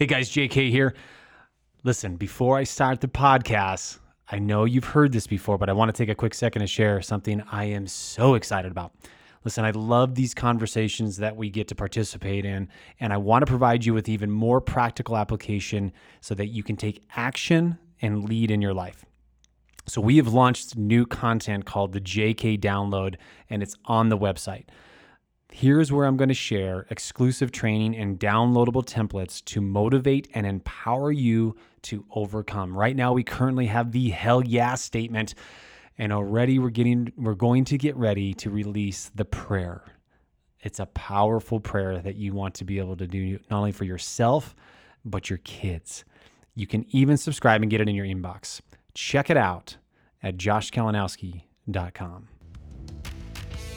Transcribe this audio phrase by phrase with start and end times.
[0.00, 0.94] Hey guys, JK here.
[1.84, 3.98] Listen, before I start the podcast,
[4.30, 6.66] I know you've heard this before, but I want to take a quick second to
[6.66, 8.94] share something I am so excited about.
[9.44, 13.46] Listen, I love these conversations that we get to participate in, and I want to
[13.46, 15.92] provide you with even more practical application
[16.22, 19.04] so that you can take action and lead in your life.
[19.86, 23.16] So, we have launched new content called the JK Download,
[23.50, 24.64] and it's on the website.
[25.52, 31.10] Here's where I'm going to share exclusive training and downloadable templates to motivate and empower
[31.10, 32.76] you to overcome.
[32.76, 35.34] Right now, we currently have the hell yeah statement,
[35.98, 39.82] and already we're getting we're going to get ready to release the prayer.
[40.60, 43.84] It's a powerful prayer that you want to be able to do not only for
[43.84, 44.54] yourself,
[45.04, 46.04] but your kids.
[46.54, 48.60] You can even subscribe and get it in your inbox.
[48.94, 49.76] Check it out
[50.22, 52.28] at joshkalinowski.com.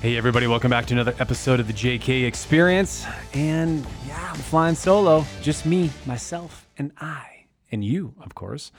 [0.00, 3.04] Hey, everybody, welcome back to another episode of the JK Experience.
[3.34, 8.72] And yeah, I'm flying solo, just me, myself, and I, and you, of course,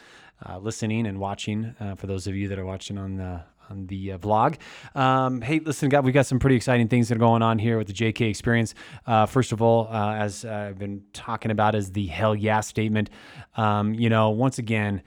[0.50, 1.75] uh, listening and watching.
[1.80, 4.58] Uh, for those of you that are watching on the on the uh, vlog.
[4.95, 7.78] Um, hey, listen, God, we got some pretty exciting things that are going on here
[7.78, 8.73] with the JK Experience.
[9.06, 13.11] Uh, first of all, uh, as I've been talking about, is the hell yeah statement.
[13.58, 15.03] Um, you know, once again,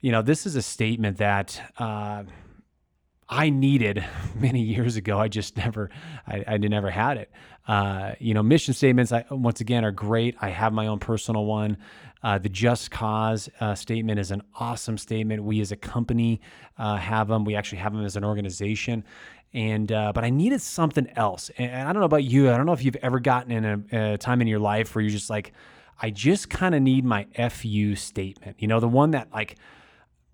[0.00, 2.24] you know, this is a statement that uh,
[3.28, 5.18] I needed many years ago.
[5.18, 5.90] I just never,
[6.26, 7.30] I, I never had it.
[7.66, 10.36] Uh, you know, mission statements, I, once again, are great.
[10.40, 11.78] I have my own personal one.
[12.22, 15.44] Uh, the just cause uh, statement is an awesome statement.
[15.44, 16.40] We as a company
[16.78, 17.44] uh, have them.
[17.44, 19.04] We actually have them as an organization.
[19.52, 21.50] And, uh, but I needed something else.
[21.58, 22.50] And I don't know about you.
[22.50, 25.02] I don't know if you've ever gotten in a, a time in your life where
[25.02, 25.52] you're just like,
[26.00, 28.56] I just kind of need my FU statement.
[28.58, 29.56] You know, the one that like,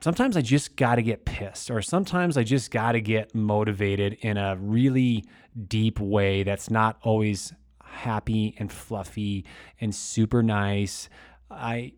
[0.00, 4.14] sometimes I just got to get pissed, or sometimes I just got to get motivated
[4.20, 5.24] in a really
[5.68, 7.52] deep way that's not always
[7.84, 9.44] happy and fluffy
[9.80, 11.08] and super nice.
[11.50, 11.92] I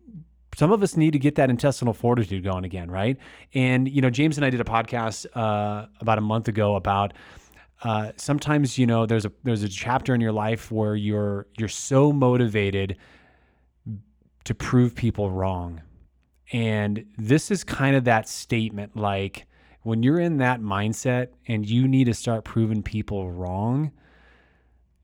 [0.55, 3.17] some of us need to get that intestinal fortitude going again, right?
[3.53, 7.13] And you know, James and I did a podcast uh, about a month ago about
[7.83, 11.67] uh, sometimes you know there's a there's a chapter in your life where you're you're
[11.69, 12.97] so motivated
[14.45, 15.81] to prove people wrong
[16.53, 19.47] and this is kind of that statement like
[19.81, 23.91] when you're in that mindset and you need to start proving people wrong,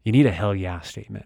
[0.04, 1.26] you need a hell yeah statement.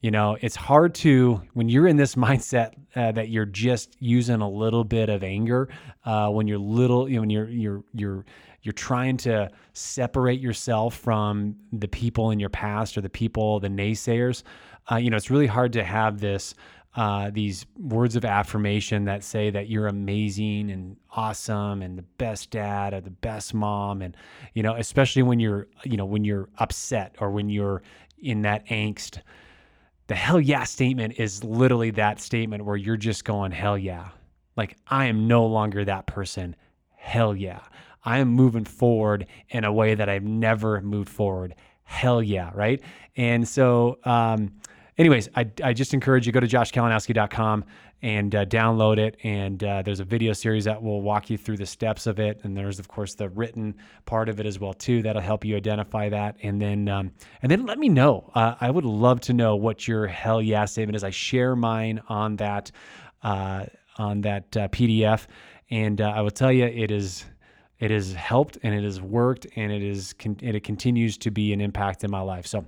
[0.00, 4.40] You know, it's hard to, when you're in this mindset uh, that you're just using
[4.40, 5.68] a little bit of anger,
[6.04, 8.24] uh, when you're little, you know, when you're, you're, you're,
[8.62, 13.68] you're trying to separate yourself from the people in your past or the people, the
[13.68, 14.44] naysayers,
[14.90, 16.54] uh, you know, it's really hard to have this
[16.98, 22.50] uh, these words of affirmation that say that you're amazing and awesome and the best
[22.50, 24.02] dad or the best mom.
[24.02, 24.16] And
[24.52, 27.82] you know especially when you're you know when you're upset or when you're
[28.18, 29.20] in that angst.
[30.08, 34.08] The hell yeah statement is literally that statement where you're just going hell yeah.
[34.56, 36.56] Like i am no longer that person.
[36.96, 37.60] Hell yeah.
[38.04, 41.54] I am moving forward in a way that i've never moved forward.
[41.84, 42.82] Hell yeah right?
[43.14, 44.50] And so um
[44.98, 47.64] anyways, I, I just encourage you go to joshkalinowski.com
[48.02, 49.16] and uh, download it.
[49.24, 52.40] And uh, there's a video series that will walk you through the steps of it.
[52.42, 53.74] And there's of course the written
[54.06, 55.02] part of it as well too.
[55.02, 56.36] That'll help you identify that.
[56.42, 58.30] And then um, and then let me know.
[58.34, 61.04] Uh, I would love to know what your hell yeah statement is.
[61.04, 62.70] I share mine on that
[63.22, 63.66] uh,
[63.96, 65.26] on that uh, PDF,
[65.70, 67.24] and uh, I will tell you it is.
[67.80, 71.60] It has helped and it has worked and it is it continues to be an
[71.60, 72.44] impact in my life.
[72.44, 72.64] So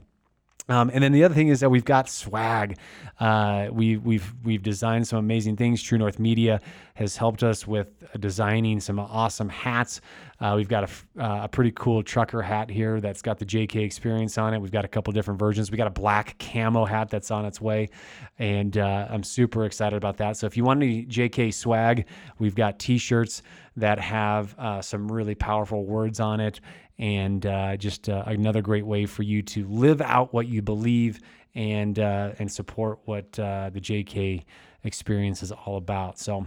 [0.71, 2.79] um, and then the other thing is that we've got swag.
[3.19, 5.83] Uh, we, we've we've designed some amazing things.
[5.83, 6.61] True North Media
[6.95, 7.89] has helped us with
[8.21, 10.01] designing some awesome hats.
[10.41, 13.85] Uh, we've got a, uh, a, pretty cool trucker hat here that's got the JK
[13.85, 14.59] experience on it.
[14.59, 15.71] We've got a couple different versions.
[15.71, 17.91] We got a black camo hat that's on its way,
[18.39, 20.39] and uh, I'm super excited about that.
[20.39, 22.07] So if you want any JK swag,
[22.39, 23.43] we've got T-shirts
[23.77, 26.61] that have uh, some really powerful words on it
[26.99, 31.21] and uh, just uh, another great way for you to live out what you believe
[31.55, 34.45] and and support what the JK
[34.85, 36.19] experience is all about.
[36.19, 36.47] So,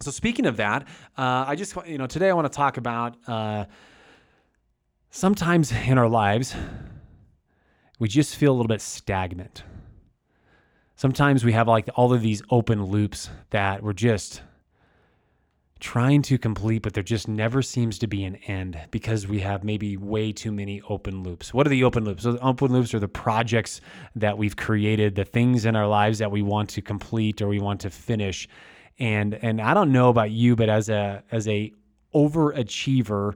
[0.00, 0.82] so speaking of that,
[1.18, 3.66] uh, I just you know today I want to talk about uh,
[5.10, 6.54] sometimes in our lives
[7.98, 9.62] we just feel a little bit stagnant.
[10.96, 14.42] Sometimes we have like all of these open loops that we're just
[15.80, 19.64] trying to complete, but there just never seems to be an end because we have
[19.64, 21.52] maybe way too many open loops.
[21.52, 22.22] What are the open loops?
[22.22, 23.80] So the open loops are the projects
[24.16, 27.60] that we've created, the things in our lives that we want to complete or we
[27.60, 28.48] want to finish.
[29.00, 31.72] And and I don't know about you, but as a as a
[32.14, 33.34] overachiever,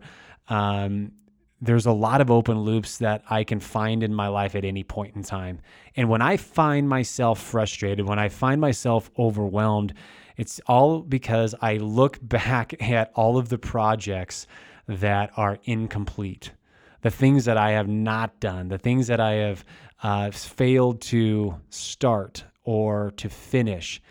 [0.48, 1.12] um,
[1.60, 4.84] there's a lot of open loops that I can find in my life at any
[4.84, 5.60] point in time.
[5.96, 9.94] And when I find myself frustrated, when I find myself overwhelmed,
[10.36, 14.46] it's all because I look back at all of the projects
[14.86, 16.52] that are incomplete,
[17.00, 19.64] the things that I have not done, the things that I have
[20.02, 24.02] uh, failed to start or to finish.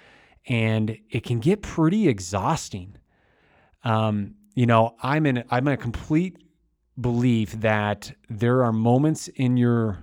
[0.48, 2.98] And it can get pretty exhausting.
[3.84, 6.38] Um, you know, I'm in I'm in a complete
[7.00, 10.00] belief that there are moments in your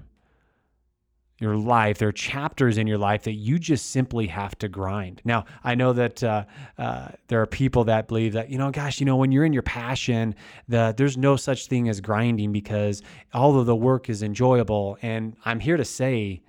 [1.41, 5.23] your life, there are chapters in your life that you just simply have to grind.
[5.25, 6.45] Now, I know that uh,
[6.77, 9.55] uh, there are people that believe that, you know, gosh, you know, when you're in
[9.55, 10.35] your passion,
[10.69, 13.03] the, there's no such thing as grinding because
[13.33, 14.99] all of the work is enjoyable.
[15.01, 16.43] And I'm here to say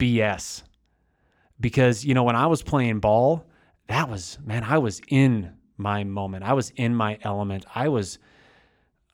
[0.00, 0.64] BS.
[1.60, 3.46] Because, you know, when I was playing ball,
[3.88, 6.44] that was, man, I was in my moment.
[6.44, 7.64] I was in my element.
[7.74, 8.18] I was,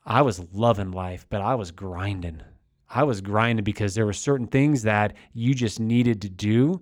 [0.05, 2.41] I was loving life, but I was grinding.
[2.89, 6.81] I was grinding because there were certain things that you just needed to do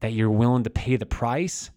[0.00, 1.70] that you're willing to pay the price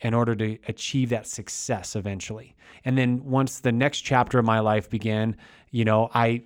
[0.00, 2.54] in order to achieve that success eventually.
[2.84, 5.36] And then once the next chapter of my life began,
[5.70, 6.44] you know, I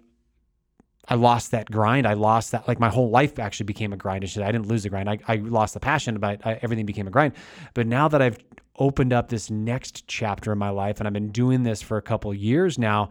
[1.08, 2.06] I lost that grind.
[2.06, 4.25] I lost that like my whole life actually became a grind.
[4.25, 5.08] I didn't lose the grind.
[5.08, 7.34] I, I lost the passion, but I, everything became a grind.
[7.75, 8.38] But now that I've
[8.76, 12.02] opened up this next chapter in my life and I've been doing this for a
[12.02, 13.10] couple years now,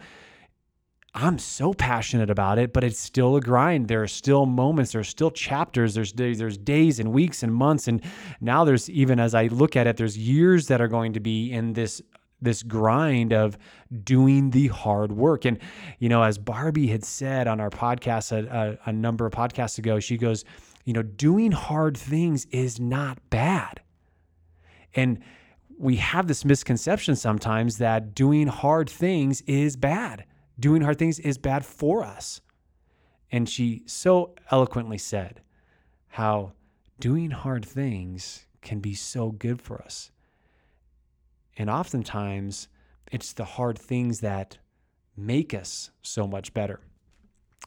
[1.14, 3.88] I'm so passionate about it, but it's still a grind.
[3.88, 7.88] There are still moments, there's still chapters, there's days, there's days and weeks and months,
[7.88, 8.04] and
[8.40, 11.52] now there's even as I look at it, there's years that are going to be
[11.52, 12.04] in this
[12.42, 13.58] this grind of
[14.04, 15.46] doing the hard work.
[15.46, 15.60] And
[16.00, 19.78] you know, as Barbie had said on our podcast a, a, a number of podcasts
[19.78, 20.46] ago, she goes,
[20.86, 23.82] you know, doing hard things is not bad,
[24.96, 25.20] and
[25.80, 30.26] we have this misconception sometimes that doing hard things is bad
[30.60, 32.42] doing hard things is bad for us.
[33.32, 35.42] And she so eloquently said
[36.08, 36.54] how
[37.00, 40.12] doing hard things can be so good for us.
[41.58, 42.68] And oftentimes,
[43.12, 44.58] it's the hard things that
[45.16, 46.80] make us so much better.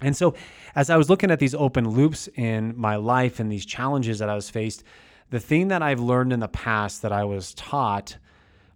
[0.01, 0.35] And so,
[0.75, 4.31] as I was looking at these open loops in my life and these challenges that
[4.31, 4.85] I was faced,
[5.31, 8.17] the thing that I've learned in the past that I was taught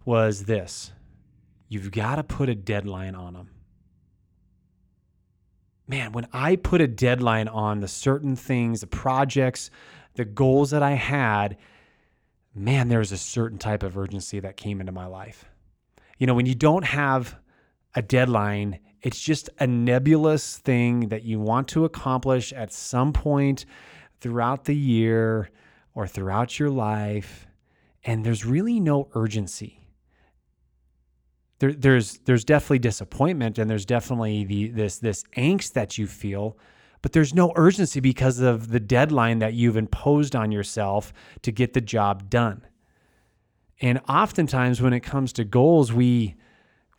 [0.03, 0.91] was this
[1.67, 3.49] you've got to put a deadline on them
[5.87, 9.69] man, when I put a deadline on the certain things, the projects,
[10.15, 11.57] the goals that I had,
[12.55, 15.45] man, there was a certain type of urgency that came into my life.
[16.17, 17.35] You know, when you don't have
[17.93, 23.65] a deadline, it's just a nebulous thing that you want to accomplish at some point
[24.21, 25.49] throughout the year
[25.93, 27.45] or throughout your life.
[28.03, 29.85] And there's really no urgency
[31.59, 36.57] there, there's there's definitely disappointment and there's definitely the this this angst that you feel,
[37.05, 41.13] but there's no urgency because of the deadline that you've imposed on yourself
[41.43, 42.65] to get the job done.
[43.79, 46.33] And oftentimes when it comes to goals, we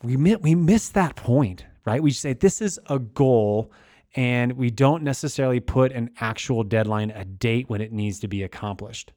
[0.04, 2.00] we we miss that point, right?
[2.00, 3.72] We say this is a goal
[4.14, 8.44] and we don't necessarily put an actual deadline, a date when it needs to be
[8.44, 9.12] accomplished.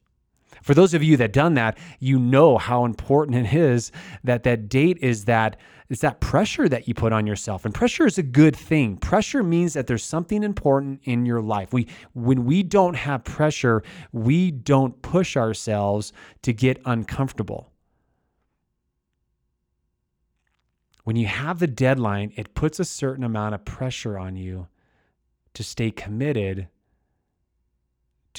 [0.61, 3.91] For those of you that done that, you know how important it is
[4.23, 5.57] that that date is that
[5.89, 7.65] it's that pressure that you put on yourself.
[7.65, 8.97] And pressure is a good thing.
[8.97, 11.73] Pressure means that there's something important in your life.
[11.73, 16.13] We when we don't have pressure, we don't push ourselves
[16.43, 17.71] to get uncomfortable.
[21.05, 24.67] When you have the deadline, it puts a certain amount of pressure on you
[25.55, 26.67] to stay committed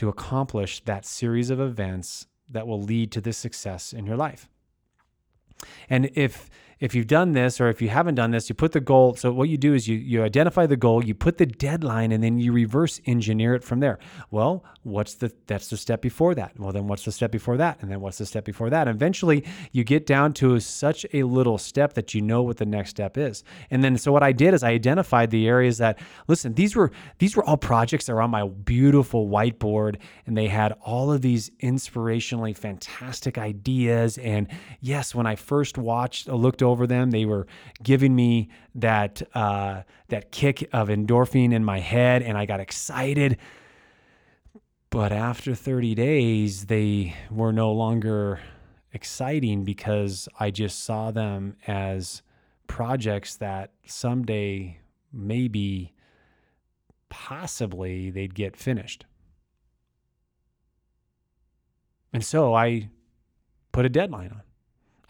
[0.00, 4.48] to accomplish that series of events that will lead to the success in your life.
[5.90, 6.48] And if
[6.80, 9.14] if you've done this or if you haven't done this, you put the goal.
[9.14, 12.24] So what you do is you you identify the goal, you put the deadline, and
[12.24, 13.98] then you reverse engineer it from there.
[14.30, 16.58] Well, what's the that's the step before that?
[16.58, 17.82] Well, then what's the step before that?
[17.82, 18.88] And then what's the step before that?
[18.90, 22.90] eventually you get down to such a little step that you know what the next
[22.90, 23.44] step is.
[23.70, 26.90] And then so what I did is I identified the areas that listen, these were
[27.18, 29.96] these were all projects that were on my beautiful whiteboard,
[30.26, 34.16] and they had all of these inspirationally fantastic ideas.
[34.18, 34.48] And
[34.80, 37.10] yes, when I first watched, looked over over them.
[37.10, 37.46] They were
[37.82, 43.38] giving me that uh, that kick of endorphin in my head, and I got excited.
[44.90, 48.40] But after 30 days, they were no longer
[48.92, 52.22] exciting because I just saw them as
[52.66, 54.80] projects that someday,
[55.12, 55.94] maybe,
[57.08, 59.06] possibly, they'd get finished.
[62.12, 62.90] And so I
[63.72, 64.42] put a deadline on.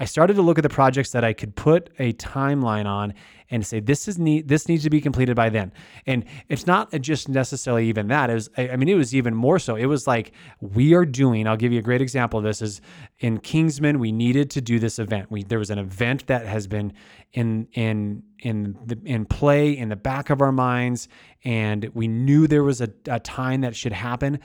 [0.00, 3.12] I started to look at the projects that I could put a timeline on
[3.50, 5.73] and say this is need this needs to be completed by then.
[6.07, 8.30] And it's not just necessarily even that.
[8.30, 9.76] It was I mean it was even more so.
[9.76, 11.47] It was like we are doing.
[11.47, 12.62] I'll give you a great example of this.
[12.62, 12.80] Is
[13.19, 15.30] in Kingsman we needed to do this event.
[15.30, 16.95] We there was an event that has been
[17.35, 21.09] in in in the, in play in the back of our minds,
[21.45, 24.40] and we knew there was a, a time that should happen,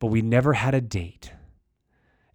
[0.00, 1.32] but we never had a date.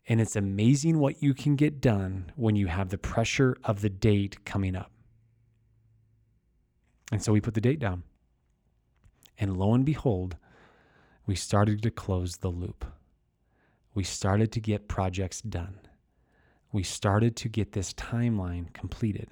[0.07, 3.89] And it's amazing what you can get done when you have the pressure of the
[3.89, 4.91] date coming up.
[7.11, 8.03] And so we put the date down.
[9.37, 10.35] And lo and behold,
[11.25, 12.85] we started to close the loop.
[13.93, 15.79] We started to get projects done.
[16.71, 19.29] We started to get this timeline completed.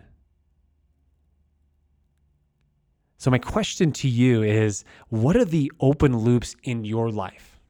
[3.18, 7.61] So, my question to you is what are the open loops in your life?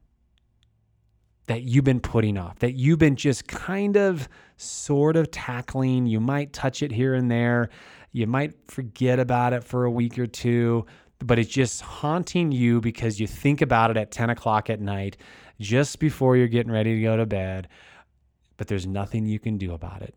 [1.51, 6.05] That you've been putting off, that you've been just kind of sort of tackling.
[6.05, 7.67] You might touch it here and there.
[8.13, 10.85] You might forget about it for a week or two,
[11.19, 15.17] but it's just haunting you because you think about it at 10 o'clock at night,
[15.59, 17.67] just before you're getting ready to go to bed,
[18.55, 20.15] but there's nothing you can do about it.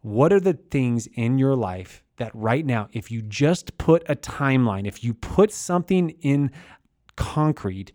[0.00, 4.14] What are the things in your life that right now, if you just put a
[4.14, 6.52] timeline, if you put something in
[7.16, 7.90] concrete,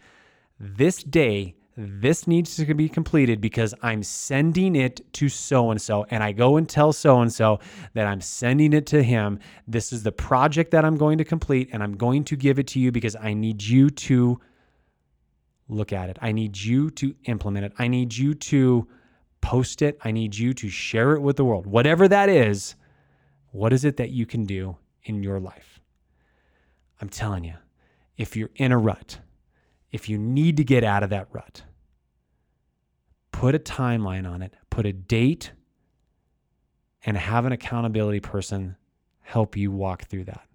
[0.60, 6.06] this day this needs to be completed because I'm sending it to so and so.
[6.10, 7.62] And I go and tell so and so
[7.94, 9.40] that I'm sending it to him.
[9.66, 12.68] This is the project that I'm going to complete, and I'm going to give it
[12.68, 14.42] to you because I need you to
[15.70, 16.18] look at it.
[16.22, 17.74] I need you to implement it.
[17.80, 18.86] I need you to
[19.40, 19.98] post it.
[20.04, 21.66] I need you to share it with the world.
[21.66, 22.76] Whatever that is,
[23.52, 25.80] what is it that you can do in your life?
[27.00, 27.54] I'm telling you,
[28.18, 29.20] if you're in a rut,
[29.94, 31.64] if you need to get out of that rut,
[33.40, 35.54] put a timeline on it, put a date,
[37.06, 38.76] and have an accountability person
[39.22, 40.46] help you walk through that.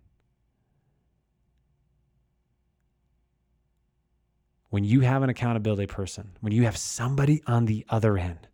[4.69, 8.49] When you have an accountability person, when you have somebody on the other end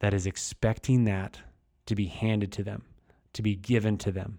[0.00, 1.38] that is expecting that
[1.86, 2.82] to be handed to them,
[3.34, 4.38] to be given to them,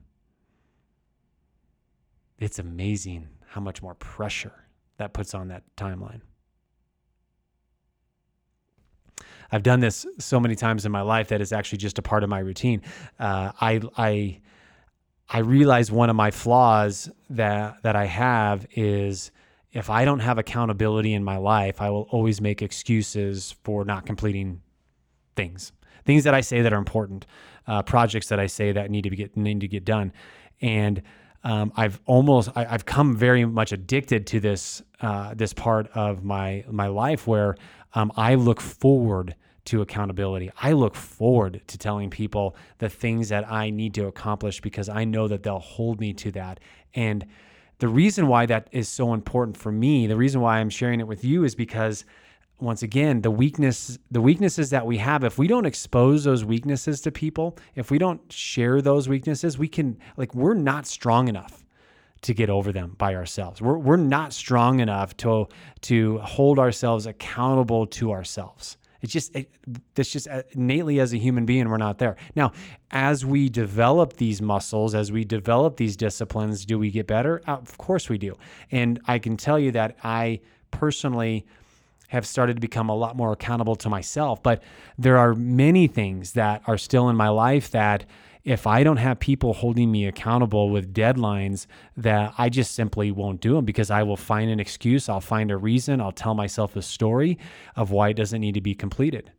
[2.37, 4.65] it's amazing how much more pressure
[4.97, 6.19] that puts on that timeline.
[9.51, 12.23] I've done this so many times in my life that it's actually just a part
[12.23, 12.81] of my routine.
[13.19, 14.41] Uh, I I
[15.29, 19.31] I realize one of my flaws that that I have is
[19.71, 24.05] if I don't have accountability in my life, I will always make excuses for not
[24.05, 24.61] completing
[25.35, 25.71] things,
[26.05, 27.25] things that I say that are important,
[27.67, 30.13] uh, projects that I say that need to get need to get done,
[30.61, 31.01] and
[31.43, 36.23] um, I've almost I, have come very much addicted to this uh, this part of
[36.23, 37.55] my my life where
[37.93, 40.49] um, I look forward to accountability.
[40.61, 45.03] I look forward to telling people the things that I need to accomplish because I
[45.03, 46.59] know that they'll hold me to that.
[46.93, 47.25] And
[47.79, 51.07] the reason why that is so important for me, the reason why I'm sharing it
[51.07, 52.05] with you is because
[52.59, 57.01] once again, the weakness the weaknesses that we have, if we don't expose those weaknesses
[57.01, 61.63] to people, if we don't share those weaknesses, we can like we're not strong enough
[62.21, 63.61] to get over them by ourselves.
[63.61, 65.47] We're, we're not strong enough to,
[65.81, 68.77] to hold ourselves accountable to ourselves.
[69.01, 69.51] It's just, it,
[69.95, 72.15] just uh, innately as a human being, we're not there.
[72.35, 72.53] Now,
[72.89, 77.41] as we develop these muscles, as we develop these disciplines, do we get better?
[77.47, 78.35] Uh, of course we do.
[78.71, 81.45] And I can tell you that I personally
[82.07, 84.41] have started to become a lot more accountable to myself.
[84.41, 84.63] But
[84.97, 88.05] there are many things that are still in my life that
[88.47, 93.41] if I don't have people holding me accountable with deadlines, that I just simply won't
[93.41, 96.77] do them because I will find an excuse, I'll find a reason, I'll tell myself
[96.77, 97.37] a story
[97.75, 99.33] of why it doesn't need to be completed.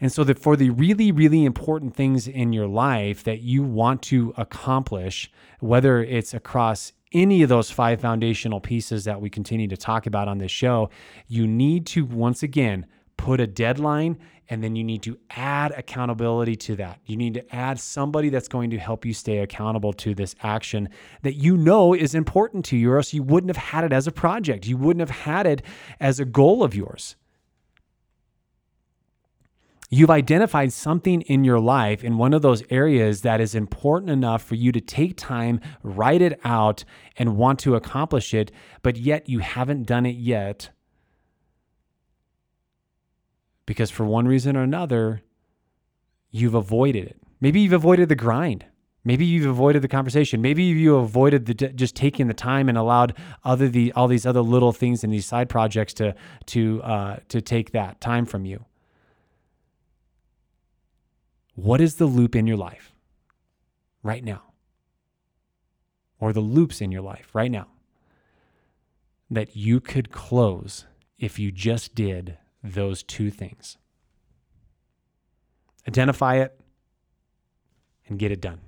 [0.00, 4.00] And so that for the really, really important things in your life that you want
[4.04, 9.76] to accomplish, whether it's across any of those five foundational pieces that we continue to
[9.76, 10.88] talk about on this show,
[11.26, 12.86] you need to once again
[13.18, 14.16] put a deadline
[14.48, 17.00] and then you need to add accountability to that.
[17.04, 20.88] You need to add somebody that's going to help you stay accountable to this action
[21.20, 24.06] that you know is important to you, or else you wouldn't have had it as
[24.06, 24.66] a project.
[24.66, 25.62] You wouldn't have had it
[26.00, 27.16] as a goal of yours.
[29.90, 34.42] You've identified something in your life in one of those areas that is important enough
[34.42, 36.84] for you to take time, write it out,
[37.16, 40.70] and want to accomplish it, but yet you haven't done it yet
[43.68, 45.20] because for one reason or another,
[46.30, 47.20] you've avoided it.
[47.38, 48.64] Maybe you've avoided the grind.
[49.04, 50.40] Maybe you've avoided the conversation.
[50.40, 54.40] Maybe you avoided the just taking the time and allowed other the all these other
[54.40, 56.14] little things and these side projects to
[56.46, 58.64] to uh, to take that time from you.
[61.54, 62.94] What is the loop in your life
[64.02, 64.44] right now?
[66.18, 67.66] Or the loops in your life right now
[69.30, 70.86] that you could close
[71.18, 73.76] if you just did those two things?
[75.86, 76.60] Identify it
[78.06, 78.60] and get it done.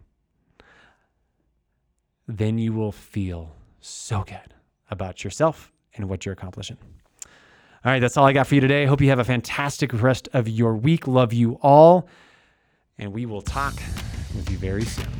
[2.27, 4.55] Then you will feel so good
[4.91, 6.79] about yourself and what you're accomplishing.
[7.85, 8.85] All right, that's all I got for you today.
[8.85, 11.07] Hope you have a fantastic rest of your week.
[11.07, 12.09] Love you all
[13.01, 13.75] and we will talk
[14.37, 15.20] with you very soon.